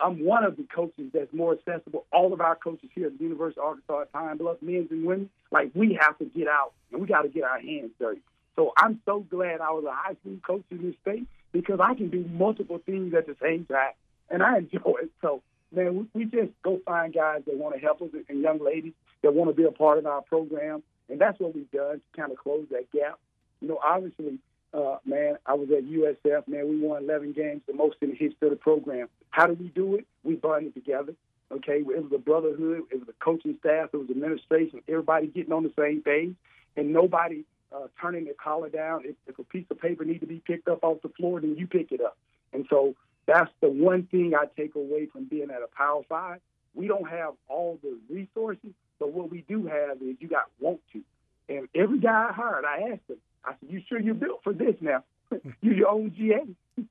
I'm 0.00 0.24
one 0.24 0.44
of 0.44 0.56
the 0.56 0.64
coaches 0.64 1.10
that's 1.12 1.32
more 1.32 1.54
accessible, 1.54 2.04
all 2.12 2.32
of 2.32 2.40
our 2.40 2.56
coaches 2.56 2.90
here 2.94 3.06
at 3.06 3.16
the 3.16 3.24
University 3.24 3.60
of 3.60 3.66
Arkansas 3.66 4.02
at 4.02 4.12
Pine 4.12 4.36
Bluff, 4.36 4.58
men 4.60 4.88
and 4.90 5.06
women, 5.06 5.30
like 5.50 5.70
we 5.74 5.98
have 6.00 6.18
to 6.18 6.24
get 6.26 6.48
out 6.48 6.72
and 6.92 7.00
we 7.00 7.06
got 7.06 7.22
to 7.22 7.28
get 7.28 7.44
our 7.44 7.60
hands 7.60 7.90
dirty. 7.98 8.20
So 8.56 8.72
I'm 8.76 9.00
so 9.06 9.20
glad 9.20 9.60
I 9.60 9.70
was 9.70 9.84
a 9.84 9.92
high 9.92 10.16
school 10.20 10.36
coach 10.46 10.64
in 10.70 10.82
this 10.82 10.94
state 11.02 11.26
because 11.52 11.80
I 11.80 11.94
can 11.94 12.10
do 12.10 12.24
multiple 12.30 12.80
things 12.84 13.14
at 13.14 13.26
the 13.26 13.36
same 13.40 13.64
time, 13.66 13.92
and 14.30 14.42
I 14.42 14.58
enjoy 14.58 14.94
it. 15.02 15.10
So 15.22 15.42
man, 15.72 16.08
we, 16.14 16.24
we 16.24 16.24
just 16.24 16.52
go 16.62 16.80
find 16.84 17.12
guys 17.12 17.42
that 17.46 17.56
want 17.56 17.74
to 17.74 17.80
help 17.80 18.02
us 18.02 18.08
and 18.28 18.40
young 18.40 18.64
ladies 18.64 18.92
that 19.22 19.34
want 19.34 19.50
to 19.50 19.54
be 19.54 19.64
a 19.64 19.72
part 19.72 19.98
of 19.98 20.06
our 20.06 20.22
program 20.22 20.82
and 21.08 21.20
that's 21.20 21.38
what 21.40 21.54
we've 21.54 21.70
done 21.70 21.96
to 21.96 22.20
kind 22.20 22.32
of 22.32 22.38
close 22.38 22.66
that 22.70 22.90
gap. 22.92 23.18
You 23.60 23.68
know, 23.68 23.80
obviously, 23.82 24.38
uh, 24.74 24.96
man, 25.04 25.36
I 25.46 25.54
was 25.54 25.68
at 25.70 25.84
USF, 25.84 26.46
man, 26.48 26.68
we 26.68 26.78
won 26.78 27.04
11 27.04 27.32
games, 27.32 27.62
the 27.66 27.72
most 27.72 27.96
in 28.00 28.10
the 28.10 28.16
history 28.16 28.48
of 28.48 28.50
the 28.50 28.56
program. 28.56 29.08
How 29.30 29.46
did 29.46 29.58
we 29.58 29.68
do 29.68 29.96
it? 29.96 30.06
We 30.22 30.34
bonded 30.34 30.74
together. 30.74 31.14
Okay, 31.50 31.78
it 31.78 31.86
was 31.86 32.12
a 32.14 32.18
brotherhood, 32.18 32.82
it 32.90 32.98
was 32.98 33.08
a 33.08 33.24
coaching 33.24 33.56
staff, 33.60 33.88
it 33.94 33.96
was 33.96 34.10
administration, 34.10 34.82
everybody 34.86 35.28
getting 35.28 35.52
on 35.52 35.62
the 35.62 35.72
same 35.78 36.02
page, 36.02 36.34
and 36.76 36.92
nobody 36.92 37.44
uh, 37.74 37.86
turning 38.00 38.26
their 38.26 38.34
collar 38.34 38.68
down. 38.68 39.04
If, 39.06 39.16
if 39.26 39.38
a 39.38 39.44
piece 39.44 39.64
of 39.70 39.80
paper 39.80 40.04
needs 40.04 40.20
to 40.20 40.26
be 40.26 40.42
picked 40.46 40.68
up 40.68 40.84
off 40.84 40.98
the 41.02 41.08
floor, 41.08 41.40
then 41.40 41.56
you 41.56 41.66
pick 41.66 41.90
it 41.90 42.02
up. 42.02 42.18
And 42.52 42.66
so 42.68 42.94
that's 43.28 43.50
the 43.60 43.68
one 43.68 44.08
thing 44.10 44.32
I 44.34 44.46
take 44.60 44.74
away 44.74 45.06
from 45.12 45.26
being 45.26 45.50
at 45.50 45.62
a 45.62 45.68
Power 45.76 46.00
Five. 46.08 46.40
We 46.74 46.88
don't 46.88 47.08
have 47.08 47.34
all 47.46 47.78
the 47.82 47.98
resources, 48.08 48.70
but 48.98 49.12
what 49.12 49.30
we 49.30 49.44
do 49.46 49.66
have 49.66 49.98
is 50.00 50.16
you 50.18 50.28
got 50.28 50.46
want 50.58 50.80
to. 50.94 51.02
And 51.48 51.68
every 51.74 51.98
guy 51.98 52.28
I 52.30 52.32
hired, 52.32 52.64
I 52.64 52.92
asked 52.92 53.08
him, 53.08 53.18
I 53.44 53.52
said, 53.60 53.68
You 53.70 53.82
sure 53.86 54.00
you're 54.00 54.14
built 54.14 54.40
for 54.42 54.54
this 54.54 54.76
now? 54.80 55.04
you're 55.60 55.74
your 55.74 55.88
own 55.88 56.14
GA. 56.16 56.82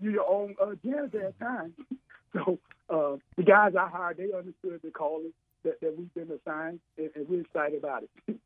you're 0.00 0.12
your 0.12 0.30
own 0.30 0.54
uh, 0.62 0.74
janitor 0.84 1.26
at 1.26 1.38
times. 1.40 1.72
so 2.32 2.58
uh, 2.88 3.16
the 3.36 3.42
guys 3.42 3.72
I 3.78 3.88
hired, 3.88 4.18
they 4.18 4.32
understood 4.36 4.80
the 4.84 4.90
calling 4.92 5.32
that, 5.64 5.80
that 5.80 5.98
we've 5.98 6.14
been 6.14 6.30
assigned, 6.30 6.78
and, 6.98 7.10
and 7.16 7.28
we're 7.28 7.40
excited 7.40 7.78
about 7.78 8.04
it. 8.04 8.36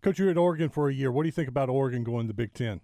Coach, 0.00 0.18
you're 0.18 0.30
at 0.30 0.38
Oregon 0.38 0.70
for 0.70 0.88
a 0.88 0.94
year. 0.94 1.12
What 1.12 1.24
do 1.24 1.28
you 1.28 1.32
think 1.32 1.48
about 1.48 1.68
Oregon 1.68 2.02
going 2.02 2.26
to 2.26 2.28
the 2.28 2.34
Big 2.34 2.54
Ten? 2.54 2.80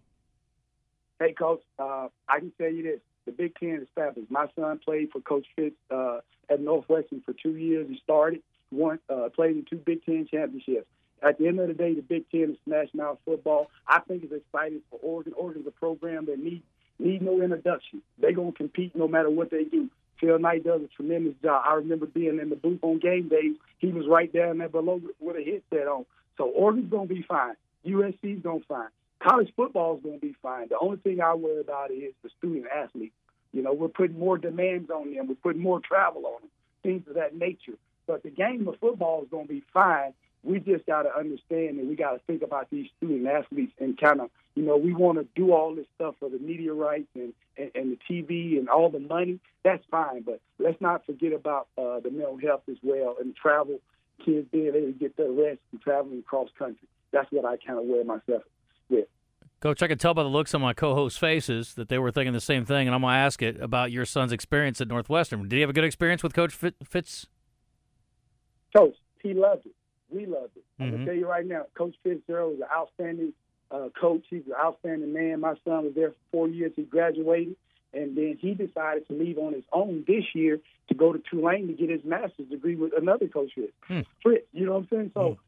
Hey, 1.19 1.33
Coach, 1.33 1.63
uh, 1.79 2.09
I 2.29 2.41
can 2.41 2.53
tell 2.59 2.71
you 2.71 2.83
this. 2.83 3.01
The 3.27 3.33
Big 3.33 3.55
Ten 3.59 3.81
is 3.83 3.89
fabulous. 3.95 4.31
My 4.31 4.47
son 4.57 4.79
played 4.85 5.11
for 5.11 5.21
Coach 5.21 5.47
Fitz 5.57 5.77
uh, 5.91 6.19
at 6.51 6.61
Northwestern 6.61 7.23
for 7.23 7.33
two 7.33 7.57
years. 7.57 7.89
He 7.89 7.99
started 8.03 8.43
won, 8.71 8.99
uh, 9.09 9.29
played 9.35 9.57
in 9.57 9.65
two 9.69 9.77
Big 9.77 10.05
Ten 10.05 10.27
championships. 10.31 10.87
At 11.23 11.39
the 11.39 11.49
end 11.49 11.59
of 11.59 11.69
the 11.69 11.75
day, 11.75 11.95
the 11.95 12.03
Big 12.03 12.29
Ten 12.31 12.51
is 12.51 12.57
smashing 12.65 13.01
out 13.01 13.21
football. 13.25 13.71
I 13.89 14.01
think 14.01 14.25
it's 14.25 14.33
exciting 14.33 14.83
for 14.91 14.99
Oregon. 15.03 15.33
Oregon's 15.37 15.67
a 15.67 15.71
program 15.71 16.27
that 16.27 16.39
need 16.39 16.63
need 16.99 17.23
no 17.23 17.41
introduction. 17.43 18.03
They're 18.19 18.33
gonna 18.33 18.53
compete 18.53 18.95
no 18.95 19.09
matter 19.09 19.31
what 19.31 19.51
they 19.51 19.65
do. 19.65 19.89
Phil 20.21 20.39
Knight 20.39 20.65
does 20.65 20.83
a 20.83 20.89
tremendous 20.89 21.35
job. 21.43 21.65
I 21.67 21.75
remember 21.75 22.07
being 22.07 22.39
in 22.39 22.51
the 22.51 22.57
booth 22.57 22.81
on 22.83 22.99
game 22.99 23.29
days. 23.29 23.57
He 23.79 23.89
was 23.89 24.07
right 24.07 24.33
down 24.33 24.59
there 24.59 24.69
below 24.69 25.01
with 25.21 25.37
a 25.37 25.45
headset 25.45 25.89
on. 25.89 26.05
So 26.37 26.45
Oregon's 26.45 26.91
gonna 26.91 27.07
be 27.07 27.23
fine. 27.23 27.55
USC's 27.87 28.43
gonna 28.43 28.61
be 28.61 28.65
fine. 28.69 28.89
College 29.25 29.53
football's 29.57 30.03
gonna 30.03 30.19
be 30.19 30.35
fine. 30.43 30.69
The 30.69 30.79
only 30.79 30.99
thing 30.99 31.21
I 31.23 31.35
worry 31.35 31.61
about 31.61 31.91
is 31.91 32.13
the 32.23 32.29
student 32.39 32.67
athlete. 32.67 33.13
You 33.53 33.63
know, 33.63 33.73
we're 33.73 33.89
putting 33.89 34.19
more 34.19 34.37
demands 34.37 34.91
on 34.91 35.15
them. 35.15 35.29
We're 35.29 35.37
putting 35.37 35.63
more 35.63 35.81
travel 35.81 36.27
on 36.27 36.43
them, 36.43 36.51
things 36.83 37.09
of 37.09 37.15
that 37.15 37.35
nature. 37.35 37.79
But 38.07 38.23
the 38.23 38.31
game 38.31 38.69
of 38.69 38.79
football 38.81 39.23
is 39.23 39.29
going 39.31 39.47
to 39.47 39.53
be 39.53 39.63
fine. 39.73 40.13
We 40.43 40.59
just 40.59 40.85
got 40.85 41.03
to 41.03 41.17
understand 41.17 41.79
and 41.79 41.89
we 41.89 41.97
got 41.97 42.13
to 42.13 42.19
think 42.27 42.43
about 42.43 42.69
these 42.69 42.91
student 42.99 43.27
athletes 43.27 43.73
and 43.81 43.99
kind 43.99 44.21
of, 44.21 44.29
you 44.57 44.63
know, 44.63 44.77
we 44.77 44.93
want 44.93 45.19
to 45.19 45.27
do 45.35 45.53
all 45.55 45.75
this 45.75 45.87
stuff 45.95 46.17
for 46.21 46.29
the 46.29 46.39
media 46.39 46.75
rights 46.75 47.09
and, 47.15 47.33
and, 47.57 47.71
and 47.75 47.97
the 47.97 47.99
TV 48.11 48.59
and 48.59 48.69
all 48.69 48.91
the 48.91 49.01
money. 49.01 49.41
That's 49.63 49.85
fine. 49.91 50.21
But 50.21 50.41
let's 50.59 50.81
not 50.83 51.07
forget 51.07 51.33
about 51.33 51.69
uh, 51.79 52.01
the 52.01 52.11
mental 52.11 52.37
health 52.37 52.65
as 52.71 52.77
well 52.83 53.17
and 53.19 53.35
travel, 53.35 53.81
kids 54.23 54.49
being 54.53 54.67
able 54.67 54.81
to 54.81 54.93
get 54.93 55.17
their 55.17 55.31
rest 55.31 55.61
and 55.73 55.81
traveling 55.81 56.19
across 56.19 56.51
country. 56.59 56.89
That's 57.11 57.31
what 57.33 57.47
I 57.47 57.57
kind 57.57 57.79
of 57.79 57.87
wear 57.87 58.05
myself 58.05 58.43
with. 58.91 59.07
Coach, 59.65 59.83
I 59.83 59.89
can 59.89 59.97
tell 59.97 60.13
by 60.13 60.23
the 60.23 60.29
looks 60.29 60.53
on 60.55 60.61
my 60.61 60.75
co-hosts' 60.75 61.19
faces 61.19 61.73
that 61.77 61.89
they 61.89 61.99
were 61.99 62.11
thinking 62.11 62.35
the 62.35 62.41
same 62.43 62.67
thing, 62.67 62.87
and 62.87 62.95
I'm 62.95 63.01
going 63.01 63.15
to 63.15 63.19
ask 63.19 63.41
it 63.41 63.59
about 63.63 63.91
your 63.91 64.05
son's 64.05 64.31
experience 64.31 64.79
at 64.83 64.89
Northwestern. 64.89 65.41
Did 65.49 65.53
he 65.53 65.63
have 65.63 65.71
a 65.71 65.73
good 65.73 65.85
experience 65.85 66.23
with 66.23 66.35
Coach 66.35 66.53
Fitz? 66.53 67.27
Coach, 68.77 68.95
he 69.23 69.33
loved 69.33 69.65
it. 69.65 69.73
We 70.11 70.27
loved 70.27 70.59
it. 70.59 70.65
I'm 70.79 70.89
Mhm. 70.89 70.91
gonna 70.93 71.05
tell 71.07 71.15
you 71.15 71.27
right 71.27 71.47
now, 71.47 71.65
Coach 71.73 71.95
Fitzgerald 72.03 72.57
is 72.57 72.61
an 72.61 72.67
outstanding 72.71 73.33
uh, 73.71 73.89
coach. 73.99 74.23
He's 74.29 74.47
an 74.47 74.53
outstanding 74.53 75.15
man. 75.15 75.41
My 75.41 75.55
son 75.65 75.85
was 75.87 75.95
there 75.95 76.11
for 76.11 76.17
four 76.31 76.49
years. 76.49 76.73
He 76.77 76.83
graduated, 76.83 77.57
and 77.95 78.15
then 78.15 78.37
he 78.39 78.53
decided 78.53 79.07
to 79.09 79.15
leave 79.15 79.39
on 79.39 79.55
his 79.55 79.65
own 79.73 80.05
this 80.07 80.25
year 80.35 80.61
to 80.89 80.95
go 80.95 81.13
to 81.15 81.19
Tulane 81.31 81.69
to 81.69 81.73
get 81.73 81.89
his 81.89 82.05
master's 82.05 82.49
degree 82.49 82.77
with 82.77 82.93
another 82.95 83.29
coach, 83.29 83.55
Fritz. 83.55 83.73
Hmm. 83.89 84.01
Fritz, 84.23 84.47
you 84.53 84.67
know 84.67 84.73
what 84.73 84.79
I'm 84.81 84.89
saying? 84.89 85.11
So 85.15 85.39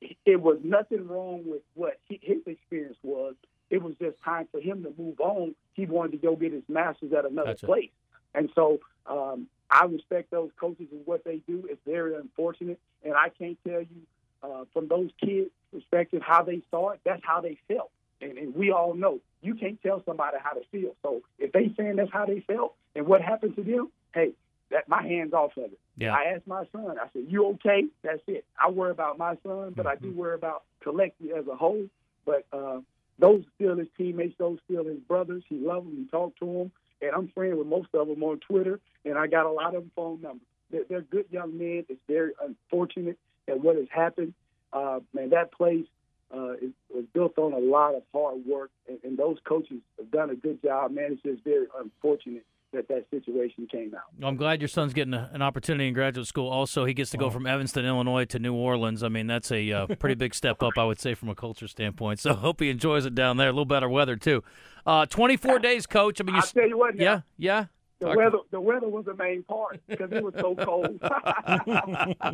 it 0.00 0.40
was 0.40 0.58
nothing 0.62 1.06
wrong 1.08 1.42
with 1.46 1.62
what 1.74 1.98
he, 2.04 2.20
his 2.22 2.38
experience 2.46 2.98
was. 3.02 3.34
It 3.70 3.82
was 3.82 3.94
just 4.00 4.16
time 4.22 4.46
for 4.52 4.60
him 4.60 4.84
to 4.84 4.92
move 4.96 5.20
on. 5.20 5.54
He 5.74 5.86
wanted 5.86 6.12
to 6.12 6.18
go 6.18 6.36
get 6.36 6.52
his 6.52 6.62
master's 6.68 7.12
at 7.12 7.24
another 7.24 7.50
Gotcha. 7.50 7.66
place, 7.66 7.90
and 8.34 8.50
so 8.54 8.78
um, 9.06 9.48
I 9.70 9.84
respect 9.86 10.30
those 10.30 10.50
coaches 10.58 10.86
and 10.92 11.00
what 11.04 11.24
they 11.24 11.42
do. 11.46 11.66
It's 11.68 11.80
very 11.86 12.14
unfortunate, 12.14 12.78
and 13.04 13.14
I 13.14 13.30
can't 13.30 13.58
tell 13.66 13.80
you 13.80 14.02
uh, 14.42 14.64
from 14.72 14.88
those 14.88 15.10
kids' 15.22 15.50
perspective 15.72 16.22
how 16.22 16.42
they 16.42 16.62
saw 16.70 16.90
it. 16.90 17.00
That's 17.04 17.22
how 17.24 17.40
they 17.40 17.58
felt, 17.66 17.90
and, 18.20 18.38
and 18.38 18.54
we 18.54 18.70
all 18.70 18.94
know 18.94 19.20
you 19.42 19.54
can't 19.54 19.80
tell 19.82 20.02
somebody 20.04 20.36
how 20.42 20.52
to 20.52 20.62
feel. 20.70 20.94
So 21.02 21.22
if 21.38 21.52
they 21.52 21.72
saying 21.76 21.96
that's 21.96 22.12
how 22.12 22.26
they 22.26 22.40
felt 22.40 22.74
and 22.94 23.06
what 23.06 23.22
happened 23.22 23.56
to 23.56 23.62
them, 23.62 23.90
hey, 24.14 24.32
that 24.70 24.88
my 24.88 25.02
hands 25.02 25.32
off 25.32 25.56
of 25.56 25.64
it. 25.64 25.78
Yeah. 25.96 26.14
I 26.14 26.34
asked 26.34 26.46
my 26.46 26.64
son. 26.72 26.96
I 26.98 27.06
said, 27.12 27.24
"You 27.28 27.46
okay?" 27.54 27.84
That's 28.02 28.22
it. 28.26 28.44
I 28.60 28.70
worry 28.70 28.90
about 28.90 29.18
my 29.18 29.36
son, 29.42 29.72
but 29.76 29.86
I 29.86 29.96
do 29.96 30.12
worry 30.12 30.34
about 30.34 30.64
collectively 30.82 31.32
as 31.32 31.46
a 31.46 31.56
whole. 31.56 31.86
But 32.24 32.46
uh, 32.52 32.80
those 33.18 33.44
still 33.54 33.76
his 33.76 33.88
teammates. 33.96 34.34
Those 34.38 34.58
still 34.64 34.84
his 34.84 34.98
brothers. 34.98 35.44
He 35.48 35.56
loves 35.56 35.86
them. 35.86 35.96
He 35.96 36.06
talked 36.10 36.38
to 36.40 36.46
them, 36.46 36.72
and 37.00 37.10
I'm 37.14 37.28
friends 37.28 37.56
with 37.56 37.66
most 37.66 37.88
of 37.94 38.08
them 38.08 38.22
on 38.22 38.40
Twitter. 38.40 38.80
And 39.04 39.16
I 39.16 39.26
got 39.26 39.46
a 39.46 39.50
lot 39.50 39.74
of 39.74 39.82
them 39.82 39.90
phone 39.94 40.20
numbers. 40.20 40.46
They're, 40.70 40.84
they're 40.88 41.00
good 41.00 41.26
young 41.30 41.56
men. 41.56 41.84
It's 41.88 42.00
very 42.08 42.32
unfortunate 42.42 43.18
that 43.46 43.60
what 43.60 43.76
has 43.76 43.86
happened. 43.90 44.34
Uh, 44.72 44.98
man, 45.14 45.30
that 45.30 45.52
place 45.52 45.86
uh, 46.34 46.54
is, 46.54 46.72
was 46.92 47.04
built 47.14 47.38
on 47.38 47.52
a 47.52 47.58
lot 47.58 47.94
of 47.94 48.02
hard 48.12 48.44
work, 48.44 48.70
and, 48.88 48.98
and 49.04 49.16
those 49.16 49.38
coaches 49.44 49.78
have 49.96 50.10
done 50.10 50.30
a 50.30 50.34
good 50.34 50.60
job. 50.60 50.90
Man, 50.90 51.12
it's 51.12 51.22
just 51.22 51.44
very 51.44 51.66
unfortunate 51.78 52.44
that 52.72 52.88
that 52.88 53.06
situation 53.10 53.66
came 53.70 53.94
out. 53.94 54.26
I'm 54.26 54.36
glad 54.36 54.60
your 54.60 54.68
son's 54.68 54.92
getting 54.92 55.14
a, 55.14 55.30
an 55.32 55.42
opportunity 55.42 55.88
in 55.88 55.94
graduate 55.94 56.26
school. 56.26 56.48
Also, 56.48 56.84
he 56.84 56.94
gets 56.94 57.10
to 57.10 57.16
go 57.16 57.30
from 57.30 57.46
Evanston, 57.46 57.84
Illinois, 57.84 58.24
to 58.26 58.38
New 58.38 58.54
Orleans. 58.54 59.02
I 59.02 59.08
mean, 59.08 59.26
that's 59.26 59.50
a 59.50 59.72
uh, 59.72 59.86
pretty 59.98 60.14
big 60.14 60.34
step 60.34 60.62
up, 60.62 60.74
I 60.76 60.84
would 60.84 61.00
say, 61.00 61.14
from 61.14 61.28
a 61.28 61.34
culture 61.34 61.68
standpoint. 61.68 62.20
So, 62.20 62.34
hope 62.34 62.60
he 62.60 62.70
enjoys 62.70 63.06
it 63.06 63.14
down 63.14 63.36
there. 63.36 63.48
A 63.48 63.52
little 63.52 63.64
better 63.64 63.88
weather 63.88 64.16
too. 64.16 64.42
Uh, 64.86 65.06
24 65.06 65.58
days, 65.58 65.86
coach. 65.86 66.20
I 66.20 66.24
mean, 66.24 66.34
you, 66.36 66.40
I'll 66.40 66.46
tell 66.46 66.68
you 66.68 66.78
what. 66.78 66.94
Now, 66.96 67.04
yeah, 67.04 67.20
yeah. 67.38 67.64
The 67.98 68.06
Talk- 68.06 68.16
weather, 68.16 68.38
the 68.50 68.60
weather 68.60 68.88
was 68.88 69.06
the 69.06 69.14
main 69.14 69.42
part 69.42 69.80
because 69.88 70.12
it 70.12 70.22
was 70.22 70.34
so 70.38 70.54
cold. 70.54 71.00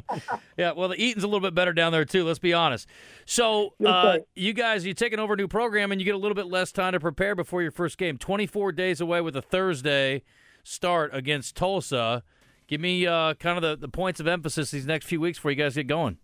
Yeah, 0.58 0.72
well, 0.72 0.88
the 0.88 1.00
eating's 1.02 1.24
a 1.24 1.26
little 1.26 1.40
bit 1.40 1.54
better 1.54 1.72
down 1.72 1.92
there 1.92 2.04
too. 2.04 2.24
Let's 2.24 2.38
be 2.38 2.52
honest. 2.52 2.88
So, 3.26 3.74
uh, 3.84 4.18
you 4.34 4.52
guys, 4.52 4.84
you 4.84 4.92
taking 4.94 5.18
over 5.18 5.34
a 5.34 5.36
new 5.36 5.48
program, 5.48 5.92
and 5.92 6.00
you 6.00 6.04
get 6.04 6.14
a 6.14 6.18
little 6.18 6.34
bit 6.34 6.46
less 6.46 6.72
time 6.72 6.92
to 6.92 7.00
prepare 7.00 7.34
before 7.34 7.62
your 7.62 7.70
first 7.70 7.96
game. 7.98 8.18
Twenty-four 8.18 8.72
days 8.72 9.00
away 9.00 9.20
with 9.20 9.36
a 9.36 9.42
Thursday 9.42 10.22
start 10.62 11.10
against 11.14 11.56
Tulsa. 11.56 12.22
Give 12.68 12.80
me 12.80 13.06
uh, 13.06 13.34
kind 13.34 13.56
of 13.56 13.62
the, 13.62 13.76
the 13.86 13.88
points 13.90 14.20
of 14.20 14.26
emphasis 14.26 14.70
these 14.70 14.86
next 14.86 15.06
few 15.06 15.20
weeks 15.20 15.38
before 15.38 15.50
you 15.52 15.56
guys 15.56 15.74
get 15.74 15.86
going. 15.86 16.18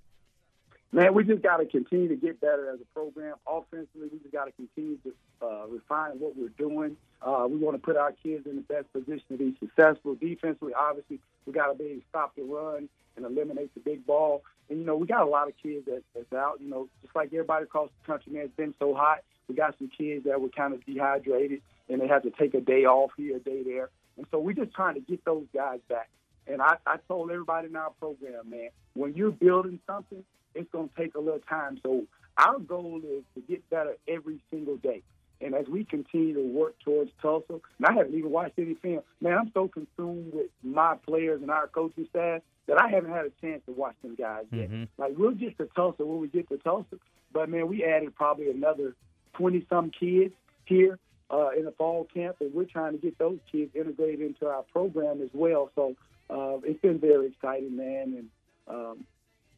Man, 0.91 1.13
we 1.13 1.23
just 1.23 1.43
got 1.43 1.59
to 1.59 1.67
continue 1.67 2.09
to 2.09 2.17
get 2.17 2.41
better 2.41 2.71
as 2.73 2.81
a 2.81 2.95
program. 2.95 3.35
Offensively, 3.47 4.09
we 4.11 4.19
just 4.21 4.33
got 4.33 4.47
to 4.47 4.53
continue 4.53 4.97
to 5.05 5.13
uh, 5.43 5.67
refine 5.67 6.19
what 6.19 6.35
we're 6.35 6.49
doing. 6.57 6.97
Uh, 7.21 7.47
we 7.49 7.59
want 7.59 7.77
to 7.77 7.79
put 7.79 7.97
our 7.97 8.13
kids 8.13 8.47
in 8.47 8.57
the 8.57 8.63
best 8.63 8.91
position 8.95 9.23
to 9.29 9.37
be 9.37 9.55
successful. 9.61 10.15
Defensively, 10.15 10.73
obviously, 10.73 11.21
we 11.45 11.53
got 11.53 11.67
to 11.67 11.75
be 11.75 11.85
able 11.85 12.01
to 12.01 12.07
stop 12.09 12.35
the 12.37 12.43
run 12.43 12.89
and 13.17 13.27
eliminate 13.27 13.75
the 13.75 13.81
big 13.81 14.07
ball. 14.07 14.43
And, 14.71 14.79
you 14.79 14.87
know, 14.87 14.97
we 14.97 15.07
got 15.07 15.27
a 15.27 15.31
lot 15.31 15.49
of 15.49 15.55
kids 15.63 15.85
that, 15.87 16.03
that's 16.15 16.33
out. 16.33 16.61
You 16.61 16.71
know, 16.71 16.89
just 17.03 17.15
like 17.15 17.29
everybody 17.35 17.65
across 17.65 17.91
the 18.01 18.07
country, 18.11 18.33
man, 18.33 18.45
it's 18.45 18.57
been 18.57 18.75
so 18.79 18.95
hot. 18.95 19.19
We 19.47 19.55
got 19.55 19.77
some 19.79 19.89
kids 19.89 20.25
that 20.25 20.41
were 20.41 20.49
kind 20.49 20.73
of 20.73 20.85
dehydrated 20.87 21.61
and 21.91 22.01
they 22.01 22.07
had 22.07 22.23
to 22.23 22.31
take 22.31 22.55
a 22.55 22.61
day 22.61 22.85
off 22.85 23.11
here, 23.17 23.37
a 23.37 23.41
day 23.41 23.63
there. 23.63 23.91
And 24.17 24.27
so 24.31 24.39
we're 24.39 24.53
just 24.53 24.75
trying 24.75 24.95
to 24.95 25.01
get 25.01 25.25
those 25.25 25.45
guys 25.55 25.81
back. 25.89 26.09
And 26.47 26.63
I, 26.63 26.77
I 26.87 26.97
told 27.09 27.31
everybody 27.31 27.69
in 27.69 27.77
our 27.77 27.91
program, 27.99 28.49
man, 28.49 28.71
when 28.95 29.15
you're 29.15 29.31
building 29.31 29.81
something, 29.87 30.25
it's 30.55 30.71
going 30.71 30.89
to 30.89 30.95
take 30.97 31.15
a 31.15 31.21
little 31.21 31.41
time. 31.49 31.79
So 31.83 32.05
our 32.37 32.59
goal 32.59 33.01
is 33.05 33.25
to 33.35 33.41
get 33.49 33.69
better 33.71 33.97
every 34.07 34.41
single 34.51 34.77
day. 34.77 35.03
And 35.41 35.55
as 35.55 35.67
we 35.69 35.85
continue 35.85 36.35
to 36.35 36.43
work 36.43 36.75
towards 36.85 37.13
Tulsa, 37.23 37.61
and 37.79 37.87
I 37.87 37.93
haven't 37.93 38.15
even 38.15 38.31
watched 38.31 38.59
any 38.59 38.75
film, 38.75 39.03
man, 39.21 39.39
I'm 39.39 39.51
so 39.55 39.69
consumed 39.69 40.33
with 40.33 40.51
my 40.65 40.97
players 41.07 41.43
and 41.43 41.51
our 41.51 41.69
coaching 41.69 42.07
staff 42.11 42.43
that 42.67 42.81
I 42.81 42.89
haven't 42.89 43.13
had 43.13 43.25
a 43.25 43.31
chance 43.41 43.63
to 43.67 43.73
watch 43.73 43.95
them 44.03 44.17
guys 44.17 44.47
yet. 44.53 44.69
Mhm. 44.69 44.89
Like 44.99 45.13
we'll 45.17 45.31
get 45.33 45.57
to 45.59 45.67
Tulsa 45.77 46.05
when 46.05 46.19
we 46.21 46.29
get 46.29 46.49
to 46.49 46.59
Tulsa, 46.59 46.99
but 47.33 47.49
man, 47.49 47.69
we 47.69 47.85
added 47.85 48.15
probably 48.17 48.51
another 48.51 48.95
twenty 49.35 49.65
some 49.71 49.91
kids 49.91 50.35
here 50.65 50.99
uh, 51.31 51.51
in 51.57 51.65
the 51.65 51.73
fall 51.73 52.05
camp, 52.13 52.37
and 52.41 52.53
we're 52.53 52.65
trying 52.65 52.93
to 52.93 52.99
get 52.99 53.17
those 53.19 53.39
kids 53.51 53.71
integrated 53.75 54.21
into 54.21 54.47
our 54.49 54.65
program 54.65 55.23
as 55.23 55.31
well. 55.33 55.71
So 55.77 55.95
uh, 56.31 56.59
it's 56.65 56.81
been 56.81 56.99
very 56.99 57.29
exciting, 57.29 57.77
man, 57.77 58.15
and 58.19 58.29
um, 58.67 59.05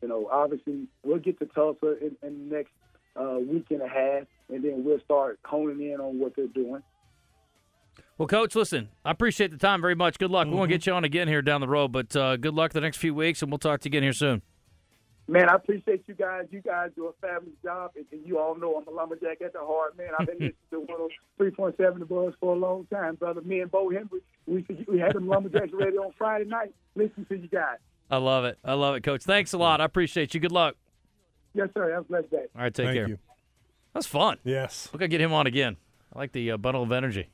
you 0.02 0.08
know, 0.08 0.28
obviously 0.30 0.86
we'll 1.04 1.18
get 1.18 1.38
to 1.40 1.46
Tulsa 1.46 1.98
in, 1.98 2.16
in 2.22 2.48
the 2.48 2.56
next 2.56 2.72
uh, 3.16 3.38
week 3.38 3.66
and 3.70 3.82
a 3.82 3.88
half, 3.88 4.24
and 4.48 4.64
then 4.64 4.84
we'll 4.84 5.00
start 5.00 5.38
honing 5.44 5.90
in 5.90 6.00
on 6.00 6.18
what 6.18 6.34
they're 6.36 6.46
doing. 6.46 6.82
Well, 8.18 8.28
Coach, 8.28 8.54
listen, 8.54 8.90
I 9.04 9.10
appreciate 9.10 9.50
the 9.50 9.56
time 9.56 9.80
very 9.80 9.94
much. 9.94 10.18
Good 10.18 10.30
luck. 10.30 10.46
We 10.46 10.54
won't 10.54 10.68
get 10.68 10.86
you 10.86 10.92
on 10.92 11.04
again 11.04 11.26
here 11.26 11.42
down 11.42 11.60
the 11.60 11.68
road, 11.68 11.90
but 11.92 12.14
uh, 12.14 12.36
good 12.36 12.54
luck 12.54 12.72
the 12.72 12.80
next 12.80 12.98
few 12.98 13.14
weeks, 13.14 13.42
and 13.42 13.50
we'll 13.50 13.58
talk 13.58 13.80
to 13.80 13.88
you 13.88 13.90
again 13.90 14.02
here 14.02 14.12
soon. 14.12 14.42
Man, 15.26 15.48
I 15.48 15.54
appreciate 15.54 16.02
you 16.08 16.14
guys. 16.14 16.46
You 16.50 16.60
guys 16.60 16.90
do 16.96 17.06
a 17.06 17.12
fabulous 17.20 17.54
job, 17.62 17.92
and, 17.94 18.04
and 18.10 18.26
you 18.26 18.38
all 18.38 18.56
know 18.56 18.74
I'm 18.76 18.88
a 18.88 18.90
lumberjack 18.90 19.40
at 19.42 19.52
the 19.52 19.60
heart, 19.60 19.96
man. 19.96 20.08
I've 20.18 20.26
been 20.26 20.38
listening 20.38 20.54
to 20.72 20.80
one 20.80 21.00
of 21.00 21.10
three 21.38 21.52
point 21.52 21.76
seven 21.76 22.00
the 22.00 22.04
Buzz 22.04 22.34
for 22.40 22.54
a 22.54 22.58
long 22.58 22.86
time, 22.92 23.14
brother. 23.14 23.40
Me 23.42 23.60
and 23.60 23.70
Bo 23.70 23.90
Henry, 23.90 24.20
we 24.46 24.66
we 24.88 24.98
had 24.98 25.14
them 25.14 25.28
lumberjacks 25.28 25.72
ready 25.72 25.96
on 25.96 26.12
Friday 26.18 26.46
night. 26.46 26.74
Listen 26.96 27.24
to 27.26 27.36
you 27.36 27.46
guys. 27.46 27.78
I 28.10 28.16
love 28.16 28.44
it. 28.44 28.58
I 28.64 28.74
love 28.74 28.96
it, 28.96 29.02
Coach. 29.02 29.22
Thanks 29.22 29.52
a 29.52 29.58
lot. 29.58 29.80
I 29.80 29.84
appreciate 29.84 30.34
you. 30.34 30.40
Good 30.40 30.52
luck. 30.52 30.74
Yes, 31.54 31.68
sir. 31.74 31.90
Have 31.92 32.02
a 32.02 32.04
blessed 32.04 32.30
day. 32.30 32.46
All 32.54 32.62
right, 32.62 32.74
take 32.74 32.86
Thank 32.86 32.96
care. 32.96 33.08
you. 33.08 33.18
That's 33.94 34.06
fun. 34.06 34.38
Yes. 34.44 34.88
Look, 34.92 35.02
I 35.02 35.06
get 35.06 35.20
him 35.20 35.32
on 35.32 35.46
again. 35.46 35.76
I 36.14 36.18
like 36.18 36.32
the 36.32 36.52
uh, 36.52 36.56
bundle 36.56 36.82
of 36.82 36.92
energy. 36.92 37.28